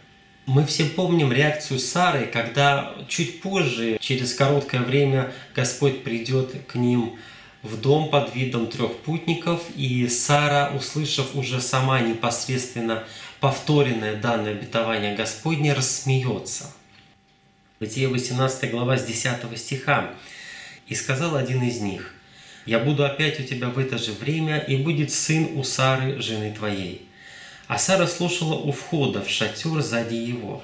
Мы 0.46 0.66
все 0.66 0.86
помним 0.86 1.34
реакцию 1.34 1.80
Сары, 1.80 2.26
когда 2.26 2.96
чуть 3.10 3.42
позже, 3.42 3.98
через 4.00 4.34
короткое 4.34 4.80
время, 4.80 5.34
Господь 5.54 6.06
придет 6.06 6.56
к 6.68 6.76
ним 6.76 7.20
в 7.64 7.82
дом 7.82 8.12
под 8.12 8.34
видом 8.34 8.68
трех 8.68 8.96
путников, 9.00 9.64
и 9.76 10.08
Сара, 10.08 10.72
услышав 10.74 11.36
уже 11.36 11.60
сама 11.60 12.00
непосредственно 12.00 13.04
повторенное 13.42 14.16
данное 14.16 14.52
обетование 14.52 15.16
Господне, 15.18 15.74
рассмеется. 15.74 16.72
Бытие 17.82 18.08
18 18.08 18.72
глава 18.72 18.98
с 18.98 19.04
10 19.04 19.58
стиха. 19.58 20.12
«И 20.88 20.96
сказал 20.96 21.36
один 21.36 21.62
из 21.62 21.82
них, 21.82 22.14
«Я 22.66 22.80
буду 22.80 23.06
опять 23.06 23.40
у 23.40 23.44
тебя 23.44 23.70
в 23.70 23.78
это 23.78 23.98
же 23.98 24.12
время, 24.14 24.58
и 24.60 24.78
будет 24.78 25.12
сын 25.12 25.58
у 25.58 25.64
Сары, 25.64 26.22
жены 26.22 26.54
твоей». 26.54 27.08
А 27.68 27.78
Сара 27.78 28.08
слушала 28.08 28.56
у 28.56 28.72
входа 28.72 29.24
в 29.24 29.30
шатер 29.30 29.82
сзади 29.82 30.16
его. 30.16 30.64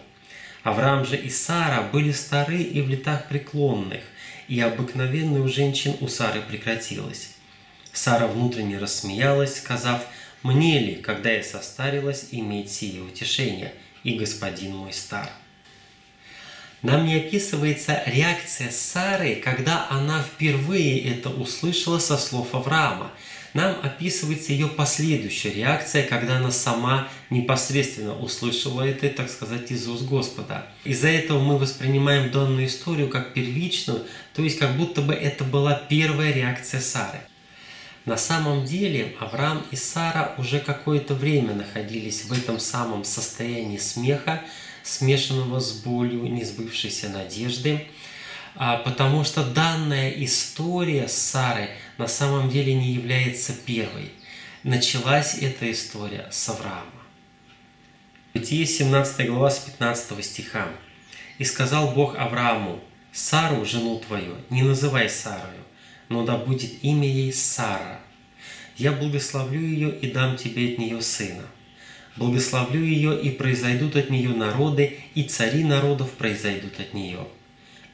Авраам 0.63 1.05
же 1.05 1.15
и 1.15 1.29
Сара 1.29 1.81
были 1.81 2.11
стары 2.11 2.61
и 2.61 2.81
в 2.81 2.89
летах 2.89 3.27
преклонных, 3.29 4.01
и 4.47 4.59
обыкновенная 4.59 5.41
у 5.41 5.47
женщин 5.47 5.95
у 6.01 6.07
Сары 6.07 6.41
прекратилась. 6.41 7.35
Сара 7.93 8.27
внутренне 8.27 8.77
рассмеялась, 8.77 9.57
сказав, 9.57 10.05
«Мне 10.43 10.79
ли, 10.79 10.95
когда 10.95 11.31
я 11.31 11.43
состарилась, 11.43 12.27
иметь 12.31 12.71
сие 12.71 13.01
утешение, 13.01 13.73
и 14.03 14.13
господин 14.13 14.75
мой 14.75 14.93
стар?» 14.93 15.29
Нам 16.81 17.05
не 17.05 17.15
описывается 17.15 18.01
реакция 18.05 18.71
Сары, 18.71 19.35
когда 19.35 19.87
она 19.89 20.23
впервые 20.23 20.99
это 21.11 21.29
услышала 21.29 21.99
со 21.99 22.17
слов 22.17 22.55
Авраама– 22.55 23.11
нам 23.53 23.77
описывается 23.81 24.51
ее 24.51 24.67
последующая 24.67 25.51
реакция, 25.51 26.05
когда 26.05 26.37
она 26.37 26.51
сама 26.51 27.07
непосредственно 27.31 28.15
услышала 28.15 28.81
это, 28.83 29.09
так 29.09 29.29
сказать, 29.29 29.71
из 29.71 29.87
уст 29.87 30.03
Господа. 30.03 30.67
Из-за 30.83 31.07
этого 31.07 31.39
мы 31.39 31.57
воспринимаем 31.57 32.31
данную 32.31 32.67
историю 32.67 33.09
как 33.09 33.33
первичную, 33.33 34.05
то 34.35 34.43
есть 34.43 34.59
как 34.59 34.77
будто 34.77 35.01
бы 35.01 35.13
это 35.13 35.43
была 35.43 35.73
первая 35.73 36.31
реакция 36.31 36.79
Сары. 36.79 37.19
На 38.05 38.17
самом 38.17 38.65
деле 38.65 39.15
Авраам 39.19 39.63
и 39.71 39.75
Сара 39.75 40.35
уже 40.37 40.59
какое-то 40.59 41.15
время 41.15 41.53
находились 41.53 42.25
в 42.25 42.31
этом 42.31 42.59
самом 42.59 43.03
состоянии 43.03 43.77
смеха, 43.77 44.43
смешанного 44.83 45.59
с 45.59 45.71
болью 45.71 46.23
несбывшейся 46.23 47.09
надежды, 47.09 47.87
а, 48.55 48.77
потому 48.77 49.23
что 49.23 49.43
данная 49.43 50.09
история 50.11 51.07
с 51.07 51.13
Сарой 51.13 51.69
на 51.97 52.07
самом 52.07 52.49
деле 52.49 52.73
не 52.73 52.91
является 52.91 53.53
первой. 53.53 54.11
Началась 54.63 55.35
эта 55.35 55.71
история 55.71 56.27
с 56.31 56.49
Авраама. 56.49 56.85
Бытие 58.33 58.65
17 58.65 59.27
глава 59.27 59.49
с 59.49 59.59
15 59.59 60.23
стиха. 60.23 60.67
«И 61.37 61.45
сказал 61.45 61.91
Бог 61.91 62.17
Аврааму, 62.17 62.81
Сару, 63.11 63.65
жену 63.65 63.99
твою, 63.99 64.35
не 64.49 64.61
называй 64.61 65.09
Сарою, 65.09 65.63
но 66.09 66.25
да 66.25 66.37
будет 66.37 66.83
имя 66.83 67.07
ей 67.07 67.33
Сара. 67.33 68.01
Я 68.77 68.91
благословлю 68.91 69.59
ее 69.59 69.97
и 69.99 70.11
дам 70.11 70.37
тебе 70.37 70.73
от 70.73 70.77
нее 70.77 71.01
сына. 71.01 71.43
Благословлю 72.19 72.83
ее, 72.83 73.17
и 73.17 73.29
произойдут 73.29 73.95
от 73.95 74.09
нее 74.09 74.31
народы, 74.31 74.97
и 75.15 75.23
цари 75.23 75.63
народов 75.63 76.11
произойдут 76.11 76.77
от 76.77 76.93
нее. 76.93 77.25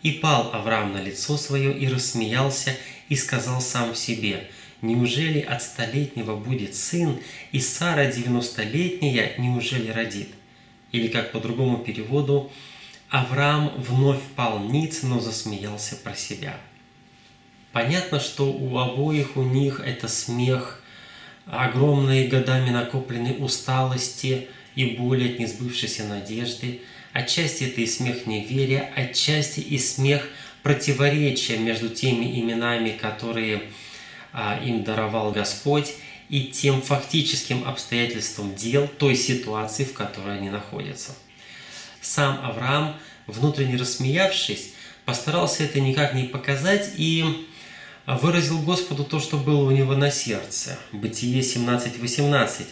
И 0.01 0.13
пал 0.13 0.49
Авраам 0.51 0.93
на 0.93 1.01
лицо 1.03 1.37
свое 1.37 1.71
и 1.77 1.87
рассмеялся, 1.87 2.75
и 3.07 3.15
сказал 3.15 3.61
сам 3.61 3.93
в 3.93 3.97
себе, 3.99 4.47
«Неужели 4.81 5.41
от 5.41 5.61
столетнего 5.61 6.35
будет 6.35 6.73
сын, 6.73 7.19
и 7.51 7.59
Сара 7.59 8.11
девяностолетняя 8.11 9.35
неужели 9.37 9.91
родит?» 9.91 10.29
Или 10.91 11.07
как 11.07 11.31
по 11.31 11.39
другому 11.39 11.77
переводу, 11.77 12.51
Авраам 13.09 13.73
вновь 13.77 14.21
пал 14.35 14.57
ниц, 14.57 15.03
но 15.03 15.19
засмеялся 15.19 15.97
про 15.97 16.15
себя. 16.15 16.57
Понятно, 17.73 18.19
что 18.19 18.51
у 18.51 18.79
обоих 18.79 19.37
у 19.37 19.43
них 19.43 19.81
это 19.85 20.07
смех 20.07 20.81
огромные 21.45 22.27
годами 22.27 22.69
накопленной 22.69 23.35
усталости 23.39 24.47
и 24.75 24.85
боли 24.85 25.33
от 25.33 25.39
несбывшейся 25.39 26.05
надежды. 26.05 26.81
Отчасти 27.13 27.65
это 27.65 27.81
и 27.81 27.87
смех 27.87 28.25
неверия, 28.25 28.91
отчасти 28.95 29.59
и 29.59 29.77
смех 29.77 30.27
противоречия 30.63 31.57
между 31.57 31.89
теми 31.89 32.39
именами, 32.39 32.89
которые 32.89 33.63
а, 34.33 34.59
им 34.63 34.83
даровал 34.83 35.31
Господь, 35.31 35.93
и 36.27 36.45
тем 36.45 36.81
фактическим 36.81 37.67
обстоятельством 37.67 38.55
дел 38.55 38.87
той 38.87 39.15
ситуации, 39.15 39.83
в 39.83 39.93
которой 39.93 40.37
они 40.37 40.49
находятся. 40.49 41.15
Сам 42.01 42.39
Авраам, 42.43 42.97
внутренне 43.27 43.77
рассмеявшись, 43.77 44.73
постарался 45.05 45.63
это 45.63 45.79
никак 45.79 46.15
не 46.15 46.23
показать 46.23 46.93
и 46.97 47.47
выразил 48.05 48.61
Господу 48.61 49.03
то, 49.03 49.19
что 49.19 49.37
было 49.37 49.67
у 49.67 49.71
него 49.71 49.95
на 49.95 50.11
сердце. 50.11 50.77
Бытие 50.91 51.41
17.18. 51.41 52.65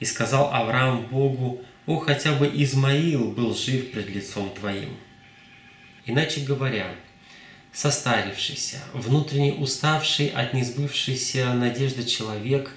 «И 0.00 0.04
сказал 0.04 0.52
Авраам 0.52 1.06
Богу, 1.06 1.62
о, 1.86 1.98
хотя 1.98 2.32
бы 2.32 2.50
Измаил 2.52 3.30
был 3.30 3.54
жив 3.54 3.92
пред 3.92 4.08
лицом 4.10 4.50
Твоим». 4.50 4.96
Иначе 6.06 6.40
говоря, 6.40 6.94
состарившийся, 7.72 8.78
внутренне 8.92 9.52
уставший 9.54 10.28
от 10.28 10.52
несбывшейся 10.52 11.54
надежды 11.54 12.04
человек, 12.04 12.72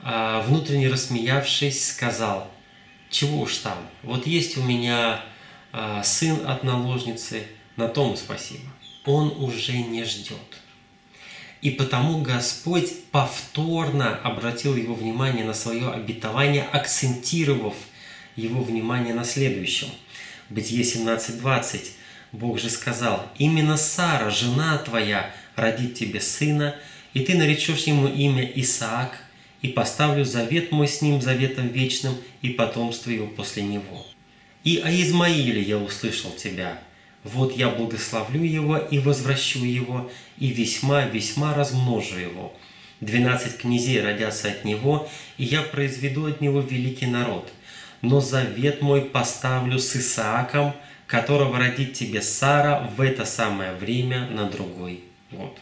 а, 0.00 0.42
внутренне 0.42 0.88
рассмеявшись, 0.88 1.88
сказал, 1.88 2.50
чего 3.08 3.42
уж 3.42 3.56
там, 3.58 3.78
вот 4.02 4.26
есть 4.26 4.58
у 4.58 4.62
меня 4.62 5.24
а, 5.72 6.02
сын 6.02 6.46
от 6.46 6.64
наложницы, 6.64 7.46
на 7.76 7.88
том 7.88 8.16
спасибо. 8.16 8.70
Он 9.04 9.28
уже 9.42 9.72
не 9.78 10.04
ждет. 10.04 10.63
И 11.64 11.70
потому 11.70 12.20
Господь 12.20 12.92
повторно 13.10 14.18
обратил 14.18 14.76
его 14.76 14.94
внимание 14.94 15.46
на 15.46 15.54
свое 15.54 15.88
обетование, 15.88 16.62
акцентировав 16.62 17.74
его 18.36 18.62
внимание 18.62 19.14
на 19.14 19.24
следующем. 19.24 19.88
Бытие 20.50 20.82
17.20. 20.82 21.92
Бог 22.32 22.60
же 22.60 22.68
сказал, 22.68 23.26
«Именно 23.38 23.78
Сара, 23.78 24.28
жена 24.28 24.76
твоя, 24.76 25.34
родит 25.56 25.94
тебе 25.94 26.20
сына, 26.20 26.76
и 27.14 27.20
ты 27.20 27.34
наречешь 27.34 27.84
ему 27.84 28.08
имя 28.08 28.44
Исаак, 28.44 29.16
и 29.62 29.68
поставлю 29.68 30.26
завет 30.26 30.70
мой 30.70 30.86
с 30.86 31.00
ним, 31.00 31.22
заветом 31.22 31.68
вечным, 31.68 32.14
и 32.42 32.50
потомство 32.50 33.08
его 33.08 33.26
после 33.26 33.62
него. 33.62 34.06
И 34.64 34.82
о 34.84 34.90
Измаиле 34.90 35.62
я 35.62 35.78
услышал 35.78 36.30
тебя, 36.32 36.78
вот 37.24 37.56
я 37.56 37.70
благословлю 37.70 38.42
его 38.42 38.76
и 38.76 38.98
возвращу 38.98 39.64
его, 39.64 40.10
и 40.38 40.48
весьма-весьма 40.48 41.54
размножу 41.54 42.18
его. 42.18 42.54
Двенадцать 43.00 43.58
князей 43.58 44.00
родятся 44.00 44.48
от 44.48 44.64
него, 44.64 45.08
и 45.38 45.44
я 45.44 45.62
произведу 45.62 46.26
от 46.26 46.40
него 46.40 46.60
великий 46.60 47.06
народ. 47.06 47.50
Но 48.02 48.20
завет 48.20 48.82
мой 48.82 49.02
поставлю 49.02 49.78
с 49.78 49.96
Исааком, 49.96 50.74
которого 51.06 51.58
родит 51.58 51.94
тебе 51.94 52.22
Сара 52.22 52.90
в 52.96 53.00
это 53.00 53.24
самое 53.24 53.72
время 53.72 54.28
на 54.28 54.44
другой 54.48 55.04
год. 55.30 55.58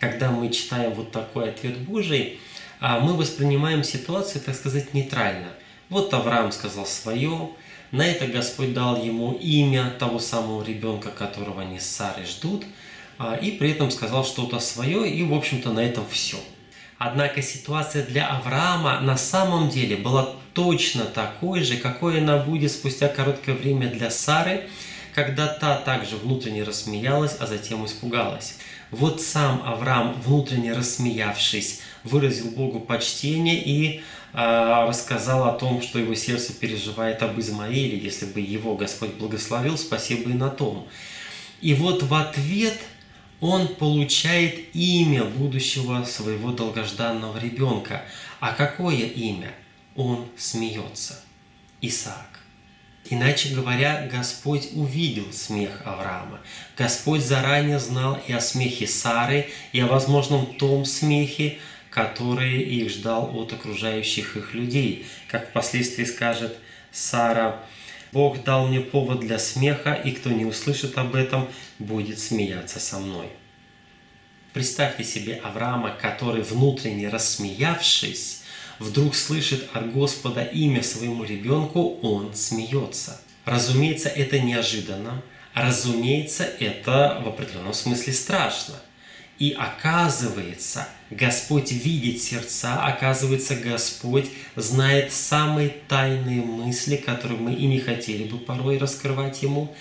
Когда 0.00 0.30
мы 0.30 0.50
читаем 0.50 0.92
вот 0.92 1.12
такой 1.12 1.50
ответ 1.50 1.78
Божий, 1.78 2.38
а, 2.80 3.00
мы 3.00 3.14
воспринимаем 3.16 3.82
ситуацию, 3.84 4.42
так 4.42 4.54
сказать, 4.54 4.92
нейтрально. 4.92 5.48
Вот 5.88 6.12
Авраам 6.12 6.52
сказал 6.52 6.86
свое, 6.86 7.50
на 7.92 8.06
это 8.06 8.26
Господь 8.26 8.74
дал 8.74 9.02
ему 9.02 9.32
имя 9.32 9.92
того 9.98 10.18
самого 10.18 10.64
ребенка, 10.64 11.10
которого 11.10 11.62
они 11.62 11.78
с 11.78 11.86
Сарой 11.86 12.26
ждут, 12.26 12.64
а, 13.18 13.36
и 13.36 13.52
при 13.52 13.70
этом 13.70 13.90
сказал 13.90 14.24
что-то 14.24 14.58
свое, 14.60 15.08
и, 15.08 15.22
в 15.22 15.32
общем-то, 15.34 15.72
на 15.72 15.80
этом 15.80 16.04
все. 16.10 16.36
Однако 16.98 17.42
ситуация 17.42 18.04
для 18.04 18.26
Авраама 18.26 19.00
на 19.00 19.16
самом 19.16 19.68
деле 19.68 19.96
была 19.96 20.34
точно 20.54 21.04
такой 21.04 21.62
же, 21.62 21.76
какой 21.76 22.18
она 22.18 22.38
будет 22.38 22.72
спустя 22.72 23.08
короткое 23.08 23.54
время 23.54 23.88
для 23.88 24.10
Сары, 24.10 24.68
когда 25.14 25.46
та 25.46 25.76
также 25.76 26.16
внутренне 26.16 26.62
рассмеялась, 26.62 27.36
а 27.38 27.46
затем 27.46 27.84
испугалась. 27.84 28.56
Вот 28.90 29.20
сам 29.20 29.62
Авраам, 29.64 30.20
внутренне 30.20 30.72
рассмеявшись, 30.72 31.80
выразил 32.04 32.50
Богу 32.50 32.80
почтение 32.80 33.62
и 33.62 34.02
рассказал 34.36 35.48
о 35.48 35.52
том, 35.52 35.80
что 35.80 35.98
его 35.98 36.14
сердце 36.14 36.52
переживает 36.52 37.22
об 37.22 37.40
Измаиле, 37.40 37.96
если 37.96 38.26
бы 38.26 38.40
его 38.40 38.76
Господь 38.76 39.14
благословил, 39.14 39.78
спасибо 39.78 40.30
и 40.30 40.34
на 40.34 40.50
том. 40.50 40.86
И 41.62 41.72
вот 41.72 42.02
в 42.02 42.12
ответ 42.12 42.78
он 43.40 43.68
получает 43.68 44.74
имя 44.74 45.24
будущего 45.24 46.04
своего 46.04 46.52
долгожданного 46.52 47.38
ребенка. 47.38 48.02
А 48.40 48.52
какое 48.52 49.06
имя? 49.06 49.52
Он 49.94 50.26
смеется. 50.36 51.20
Исаак. 51.80 52.40
Иначе 53.08 53.54
говоря, 53.54 54.08
Господь 54.12 54.70
увидел 54.74 55.32
смех 55.32 55.82
Авраама. 55.84 56.40
Господь 56.76 57.22
заранее 57.22 57.78
знал 57.78 58.20
и 58.26 58.32
о 58.32 58.40
смехе 58.40 58.86
Сары, 58.86 59.48
и 59.72 59.80
о 59.80 59.86
возможном 59.86 60.46
том 60.58 60.84
смехе, 60.84 61.58
который 61.96 62.60
их 62.60 62.90
ждал 62.90 63.30
от 63.34 63.54
окружающих 63.54 64.36
их 64.36 64.52
людей. 64.52 65.06
Как 65.28 65.48
впоследствии 65.48 66.04
скажет 66.04 66.58
Сара, 66.92 67.62
«Бог 68.12 68.44
дал 68.44 68.66
мне 68.68 68.80
повод 68.82 69.20
для 69.20 69.38
смеха, 69.38 69.94
и 69.94 70.10
кто 70.10 70.28
не 70.28 70.44
услышит 70.44 70.98
об 70.98 71.14
этом, 71.14 71.48
будет 71.78 72.18
смеяться 72.18 72.80
со 72.80 72.98
мной». 72.98 73.28
Представьте 74.52 75.04
себе 75.04 75.40
Авраама, 75.42 75.90
который, 75.90 76.42
внутренне 76.42 77.08
рассмеявшись, 77.08 78.42
вдруг 78.78 79.14
слышит 79.14 79.66
от 79.72 79.90
Господа 79.90 80.42
имя 80.42 80.82
своему 80.82 81.24
ребенку, 81.24 81.98
он 82.02 82.34
смеется. 82.34 83.22
Разумеется, 83.46 84.10
это 84.10 84.38
неожиданно, 84.38 85.22
разумеется, 85.54 86.44
это 86.44 87.22
в 87.24 87.28
определенном 87.28 87.72
смысле 87.72 88.12
страшно. 88.12 88.74
И 89.38 89.52
оказывается, 89.52 90.88
Господь 91.10 91.70
видит 91.70 92.22
сердца, 92.22 92.82
оказывается, 92.84 93.54
Господь 93.54 94.30
знает 94.54 95.12
самые 95.12 95.68
тайные 95.88 96.40
мысли, 96.40 96.96
которые 96.96 97.38
мы 97.38 97.52
и 97.52 97.66
не 97.66 97.78
хотели 97.78 98.24
бы 98.24 98.38
порой 98.38 98.78
раскрывать 98.78 99.42
Ему. 99.42 99.74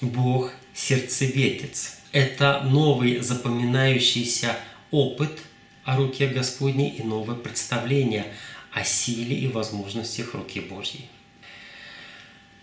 Бог 0.00 0.52
сердцеведец. 0.74 1.98
Это 2.12 2.62
новый 2.64 3.20
запоминающийся 3.20 4.56
опыт 4.90 5.38
о 5.84 5.96
руке 5.96 6.28
Господней 6.28 6.90
и 6.90 7.02
новое 7.02 7.36
представление 7.36 8.26
о 8.72 8.84
силе 8.84 9.36
и 9.36 9.48
возможностях 9.48 10.34
руки 10.34 10.60
Божьей. 10.60 11.08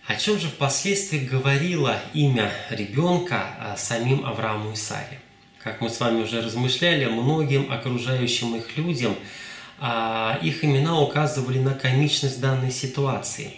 О 0.06 0.16
чем 0.16 0.38
же 0.38 0.48
впоследствии 0.48 1.18
говорило 1.18 2.00
имя 2.14 2.52
ребенка 2.70 3.54
а, 3.58 3.76
самим 3.76 4.24
Аврааму 4.24 4.72
и 4.72 4.76
Саре? 4.76 5.20
Как 5.66 5.80
мы 5.80 5.90
с 5.90 5.98
вами 5.98 6.22
уже 6.22 6.42
размышляли, 6.42 7.06
многим 7.06 7.72
окружающим 7.72 8.54
их 8.54 8.76
людям 8.76 9.16
а, 9.80 10.38
их 10.40 10.64
имена 10.64 11.00
указывали 11.00 11.58
на 11.58 11.74
комичность 11.74 12.40
данной 12.40 12.70
ситуации. 12.70 13.50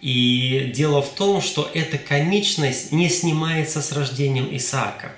И 0.00 0.70
дело 0.72 1.02
в 1.02 1.12
том, 1.12 1.42
что 1.42 1.68
эта 1.74 1.98
комичность 1.98 2.92
не 2.92 3.08
снимается 3.08 3.82
с 3.82 3.90
рождением 3.90 4.48
Исаака. 4.56 5.10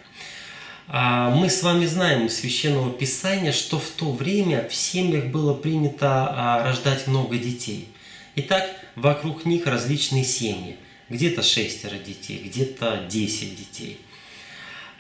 А, 0.89 1.29
мы 1.29 1.51
с 1.51 1.63
вами 1.63 1.85
знаем 1.85 2.25
из 2.25 2.41
Священного 2.41 2.91
Писания, 2.91 3.53
что 3.53 3.79
в 3.79 3.91
то 3.91 4.11
время 4.11 4.67
в 4.67 4.75
семьях 4.75 5.27
было 5.27 5.53
принято 5.53 6.29
а, 6.31 6.65
рождать 6.65 7.09
много 7.09 7.37
детей. 7.37 7.89
Итак, 8.37 8.71
вокруг 8.97 9.45
них 9.45 9.67
различные 9.67 10.25
семьи. 10.25 10.77
Где-то 11.11 11.43
шестеро 11.43 11.99
детей, 11.99 12.41
где-то 12.43 13.03
десять 13.11 13.55
детей– 13.55 14.01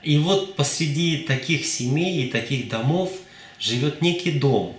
и 0.02 0.18
вот 0.18 0.56
посреди 0.56 1.18
таких 1.18 1.64
семей 1.64 2.24
и 2.24 2.28
таких 2.28 2.68
домов 2.68 3.12
живет 3.58 4.02
некий 4.02 4.32
дом, 4.32 4.76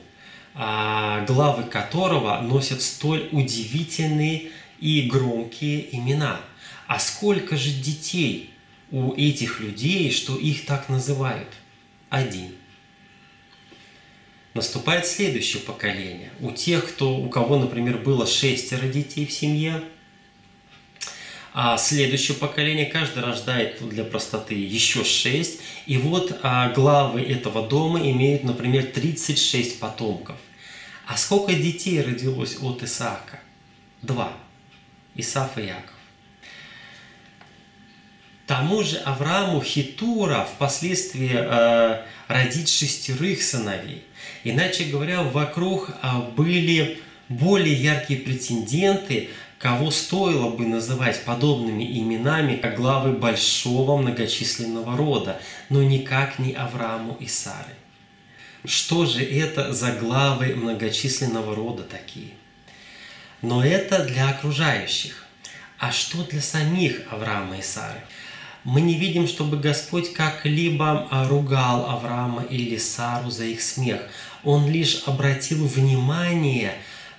а, 0.54 1.26
главы 1.26 1.64
которого 1.64 2.42
носят 2.42 2.82
столь 2.82 3.30
удивительные 3.32 4.50
и 4.80 5.04
громкие 5.04 5.96
имена. 5.96 6.42
А 6.88 7.00
сколько 7.00 7.56
же 7.56 7.72
детей 7.72 8.52
у 8.92 9.14
этих 9.14 9.60
людей, 9.62 10.12
что 10.12 10.36
их 10.36 10.66
так 10.66 10.90
называют? 10.90 11.48
Один. 12.10 12.52
Наступает 14.54 15.08
следующее 15.08 15.64
поколение. 15.64 16.30
У 16.40 16.52
тех, 16.52 16.88
кто, 16.88 17.18
у 17.18 17.28
кого, 17.30 17.58
например, 17.58 17.98
было 17.98 18.28
шестеро 18.28 18.88
детей 18.88 19.26
в 19.26 19.32
семье, 19.32 19.82
а 21.54 21.78
следующее 21.78 22.36
поколение 22.36 22.88
каждый 22.88 23.24
рождает 23.24 23.88
для 23.88 24.04
простоты 24.04 24.56
еще 24.56 25.04
6. 25.04 25.62
И 25.86 25.98
вот 25.98 26.40
а, 26.42 26.72
главы 26.72 27.22
этого 27.22 27.68
дома 27.68 28.00
имеют, 28.00 28.44
например, 28.44 28.86
36 28.88 29.80
потомков. 29.80 30.38
А 31.06 31.16
сколько 31.16 31.54
детей 31.54 32.02
родилось 32.02 32.58
от 32.62 32.82
Исаака? 32.82 33.40
Два. 34.02 34.34
Исаф 35.16 35.58
и 35.58 35.62
Яков. 35.62 35.94
Тому 38.48 38.84
же 38.84 38.98
Аврааму 38.98 39.62
Хитура 39.62 40.46
впоследствии 40.56 41.32
э, 41.34 42.04
родить 42.28 42.70
шестерых 42.70 43.42
сыновей. 43.42 44.04
Иначе 44.44 44.86
говоря, 44.86 45.24
вокруг 45.24 45.90
э, 45.90 46.08
были 46.36 47.00
более 47.30 47.74
яркие 47.74 48.20
претенденты, 48.20 49.30
кого 49.64 49.92
стоило 49.92 50.50
бы 50.50 50.68
называть 50.68 51.24
подобными 51.24 51.86
именами, 51.86 52.58
как 52.58 52.76
главы 52.76 53.14
большого 53.14 53.96
многочисленного 53.96 54.98
рода, 54.98 55.40
но 55.70 55.82
никак 55.82 56.38
не 56.38 56.52
Аврааму 56.52 57.16
и 57.22 57.28
Сары. 57.28 57.74
Что 58.66 59.06
же 59.06 59.24
это 59.24 59.72
за 59.72 59.94
главы 59.94 60.48
многочисленного 60.48 61.56
рода 61.56 61.84
такие? 61.84 62.32
Но 63.42 63.64
это 63.64 64.04
для 64.04 64.32
окружающих. 64.32 65.26
А 65.80 65.94
что 65.94 66.26
для 66.26 66.42
самих 66.42 67.04
Авраама 67.10 67.58
и 67.58 67.62
Сары? 67.62 68.02
Мы 68.66 68.82
не 68.82 68.96
видим, 68.96 69.30
чтобы 69.30 69.56
Господь 69.56 70.12
как-либо 70.12 71.08
ругал 71.30 71.90
Авраама 71.90 72.44
или 72.44 72.76
Сару 72.76 73.32
за 73.32 73.46
их 73.46 73.62
смех. 73.62 74.02
Он 74.44 74.70
лишь 74.70 75.04
обратил 75.06 75.66
внимание 75.66 76.74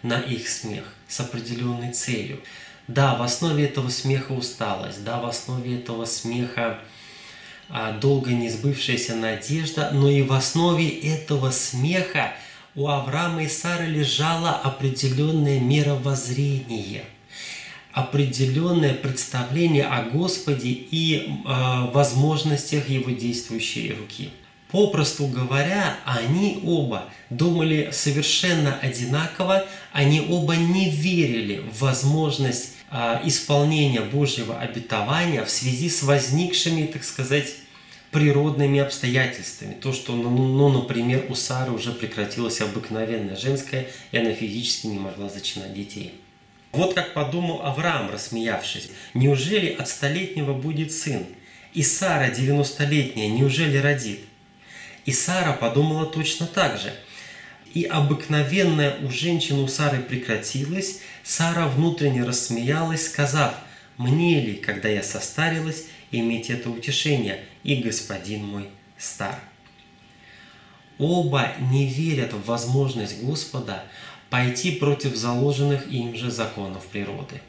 на 0.04 0.20
их 0.20 0.48
смех 0.48 0.84
с 1.08 1.18
определенной 1.18 1.92
целью. 1.92 2.38
Да, 2.86 3.16
в 3.16 3.22
основе 3.22 3.64
этого 3.64 3.88
смеха 3.88 4.32
усталость, 4.32 5.02
да, 5.02 5.18
в 5.18 5.26
основе 5.26 5.78
этого 5.78 6.04
смеха 6.04 6.78
а, 7.70 7.92
долго 7.92 8.30
не 8.30 8.50
сбывшаяся 8.50 9.16
надежда, 9.16 9.90
но 9.92 10.08
и 10.08 10.22
в 10.22 10.32
основе 10.34 10.88
этого 10.88 11.50
смеха 11.50 12.34
у 12.74 12.88
Авраама 12.88 13.44
и 13.44 13.48
Сары 13.48 13.86
лежало 13.86 14.50
определенное 14.50 15.60
мировоззрение, 15.60 17.04
определенное 17.92 18.92
представление 18.92 19.84
о 19.84 20.02
Господе 20.02 20.68
и 20.68 21.26
э, 21.26 21.90
возможностях 21.92 22.88
Его 22.88 23.12
действующей 23.12 23.94
руки. 23.94 24.30
Попросту 24.74 25.28
говоря, 25.28 25.98
они 26.04 26.58
оба 26.64 27.08
думали 27.30 27.90
совершенно 27.92 28.76
одинаково, 28.76 29.64
они 29.92 30.20
оба 30.28 30.56
не 30.56 30.90
верили 30.90 31.60
в 31.70 31.78
возможность 31.78 32.70
а, 32.90 33.22
исполнения 33.24 34.00
Божьего 34.00 34.58
обетования 34.58 35.44
в 35.44 35.50
связи 35.50 35.88
с 35.88 36.02
возникшими, 36.02 36.86
так 36.86 37.04
сказать, 37.04 37.54
природными 38.10 38.80
обстоятельствами. 38.80 39.74
То, 39.74 39.92
что, 39.92 40.16
ну, 40.16 40.28
ну, 40.28 40.68
например, 40.68 41.26
у 41.28 41.36
Сары 41.36 41.70
уже 41.70 41.92
прекратилась 41.92 42.60
обыкновенная 42.60 43.36
женская, 43.36 43.86
и 44.10 44.18
она 44.18 44.32
физически 44.32 44.88
не 44.88 44.98
могла 44.98 45.28
зачинать 45.28 45.72
детей. 45.72 46.14
Вот 46.72 46.94
как 46.94 47.14
подумал 47.14 47.62
Авраам, 47.62 48.10
рассмеявшись, 48.10 48.90
«Неужели 49.14 49.72
от 49.72 49.86
столетнего 49.88 50.52
будет 50.52 50.90
сын? 50.90 51.26
И 51.74 51.84
Сара, 51.84 52.30
девяностолетняя, 52.30 53.28
неужели 53.28 53.76
родит?» 53.76 54.18
И 55.04 55.12
Сара 55.12 55.52
подумала 55.52 56.06
точно 56.06 56.46
так 56.46 56.78
же. 56.78 56.92
И 57.74 57.84
обыкновенная 57.84 58.96
у 59.04 59.10
женщины 59.10 59.62
у 59.62 59.68
Сары 59.68 60.00
прекратилась, 60.00 61.00
Сара 61.22 61.66
внутренне 61.66 62.22
рассмеялась, 62.22 63.06
сказав, 63.06 63.54
«Мне 63.96 64.40
ли, 64.40 64.54
когда 64.54 64.88
я 64.88 65.02
состарилась, 65.02 65.86
иметь 66.10 66.50
это 66.50 66.70
утешение, 66.70 67.44
и 67.64 67.76
господин 67.76 68.44
мой 68.44 68.68
стар?» 68.98 69.38
Оба 70.98 71.52
не 71.58 71.86
верят 71.86 72.32
в 72.32 72.44
возможность 72.46 73.20
Господа 73.22 73.84
пойти 74.30 74.72
против 74.72 75.16
заложенных 75.16 75.88
им 75.92 76.16
же 76.16 76.30
законов 76.30 76.86
природы. 76.86 77.40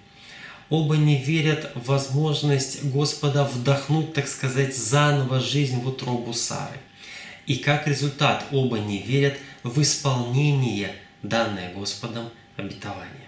Оба 0.69 0.97
не 0.97 1.21
верят 1.21 1.71
в 1.75 1.85
возможность 1.85 2.83
Господа 2.85 3.43
вдохнуть, 3.43 4.13
так 4.13 4.27
сказать, 4.27 4.75
заново 4.75 5.39
жизнь 5.39 5.79
в 5.79 5.87
утробу 5.87 6.33
Сары. 6.33 6.79
И 7.45 7.57
как 7.57 7.87
результат 7.87 8.45
оба 8.51 8.79
не 8.79 8.99
верят 8.99 9.37
в 9.63 9.81
исполнение 9.81 10.93
данное 11.21 11.73
Господом 11.73 12.29
обетования. 12.57 13.25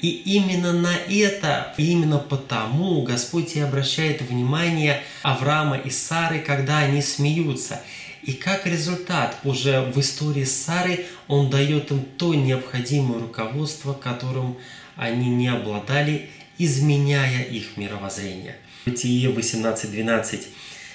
И 0.00 0.08
именно 0.36 0.72
на 0.72 0.94
это, 0.94 1.72
именно 1.78 2.18
потому 2.18 3.02
Господь 3.02 3.56
и 3.56 3.60
обращает 3.60 4.20
внимание 4.22 5.02
Авраама 5.22 5.76
и 5.76 5.88
Сары, 5.90 6.40
когда 6.40 6.78
они 6.78 7.00
смеются. 7.00 7.80
И 8.22 8.32
как 8.32 8.66
результат, 8.66 9.38
уже 9.44 9.80
в 9.80 10.00
истории 10.00 10.44
с 10.44 10.64
Сарой, 10.64 11.06
Он 11.28 11.50
дает 11.50 11.90
им 11.90 12.04
то 12.18 12.34
необходимое 12.34 13.20
руководство, 13.20 13.92
которым 13.92 14.56
они 14.96 15.28
не 15.30 15.48
обладали, 15.48 16.30
изменяя 16.58 17.42
их 17.42 17.76
мировоззрение. 17.76 18.56
Бытие 18.86 19.30
18.12 19.30 20.44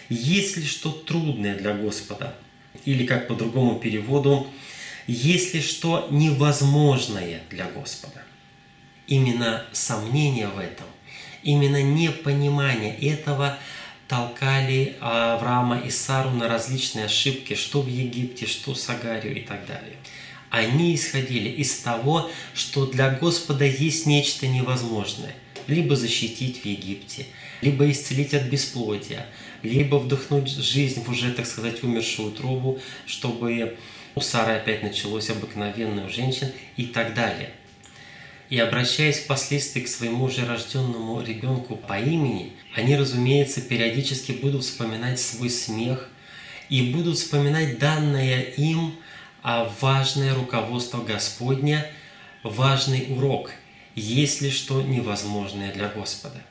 есть 0.09 0.57
ли 0.57 0.65
что 0.65 0.91
трудное 0.91 1.55
для 1.55 1.73
Господа? 1.73 2.35
Или 2.85 3.05
как 3.05 3.27
по 3.27 3.35
другому 3.35 3.79
переводу, 3.79 4.47
есть 5.07 5.53
ли 5.53 5.61
что 5.61 6.07
невозможное 6.11 7.41
для 7.49 7.65
Господа? 7.65 8.23
Именно 9.07 9.65
сомнение 9.71 10.47
в 10.47 10.59
этом, 10.59 10.85
именно 11.43 11.81
непонимание 11.81 12.95
этого 12.95 13.57
толкали 14.07 14.97
Авраама 14.99 15.79
и 15.79 15.89
Сару 15.89 16.31
на 16.31 16.47
различные 16.47 17.05
ошибки, 17.05 17.55
что 17.55 17.81
в 17.81 17.87
Египте, 17.87 18.45
что 18.45 18.75
с 18.75 18.89
Агарью 18.89 19.35
и 19.35 19.41
так 19.41 19.65
далее. 19.67 19.95
Они 20.49 20.95
исходили 20.95 21.49
из 21.49 21.75
того, 21.79 22.29
что 22.55 22.87
для 22.87 23.11
Господа 23.11 23.65
есть 23.65 24.07
нечто 24.07 24.47
невозможное. 24.47 25.35
Либо 25.69 25.95
защитить 25.95 26.61
в 26.61 26.65
Египте, 26.65 27.25
либо 27.61 27.89
исцелить 27.89 28.33
от 28.33 28.43
бесплодия, 28.43 29.25
либо 29.63 29.95
вдохнуть 29.95 30.49
жизнь 30.49 31.03
в 31.03 31.09
уже, 31.09 31.31
так 31.31 31.45
сказать, 31.45 31.83
умершую 31.83 32.31
трубу, 32.31 32.79
чтобы 33.05 33.77
у 34.15 34.21
Сары 34.21 34.53
опять 34.53 34.83
началось 34.83 35.29
обыкновенное 35.29 36.07
у 36.07 36.09
женщин 36.09 36.51
и 36.75 36.85
так 36.85 37.13
далее. 37.13 37.51
И 38.49 38.57
обращаясь 38.57 39.19
впоследствии 39.19 39.81
к 39.81 39.87
своему 39.87 40.25
уже 40.25 40.45
рожденному 40.45 41.21
ребенку 41.21 41.75
по 41.75 41.99
имени, 41.99 42.53
они, 42.75 42.97
разумеется, 42.97 43.61
периодически 43.61 44.31
будут 44.31 44.63
вспоминать 44.63 45.19
свой 45.19 45.51
смех 45.51 46.09
и 46.67 46.91
будут 46.91 47.17
вспоминать 47.17 47.77
данное 47.77 48.41
им 48.41 48.95
а 49.41 49.71
важное 49.79 50.35
руководство 50.35 51.01
Господня, 51.01 51.85
важный 52.43 53.07
урок, 53.09 53.51
есть 53.95 54.41
ли 54.41 54.51
что 54.51 54.81
невозможное 54.81 55.73
для 55.73 55.89
Господа. 55.89 56.41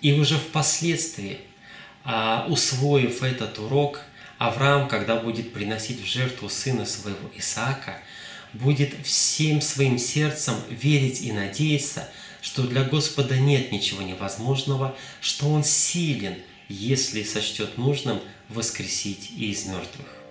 И 0.00 0.12
уже 0.12 0.36
впоследствии, 0.36 1.38
а, 2.04 2.46
усвоив 2.48 3.22
этот 3.22 3.58
урок, 3.58 4.00
Авраам, 4.38 4.88
когда 4.88 5.16
будет 5.16 5.52
приносить 5.52 6.00
в 6.02 6.06
жертву 6.06 6.48
сына 6.48 6.84
своего 6.84 7.30
Исаака, 7.36 8.00
будет 8.52 8.94
всем 9.04 9.60
своим 9.60 9.98
сердцем 9.98 10.54
верить 10.68 11.22
и 11.22 11.32
надеяться, 11.32 12.10
что 12.42 12.64
для 12.64 12.84
Господа 12.84 13.36
нет 13.36 13.72
ничего 13.72 14.02
невозможного, 14.02 14.96
что 15.20 15.48
Он 15.50 15.64
силен, 15.64 16.36
если 16.68 17.22
сочтет 17.22 17.78
нужным 17.78 18.20
воскресить 18.48 19.30
и 19.36 19.50
из 19.50 19.64
мертвых. 19.66 20.23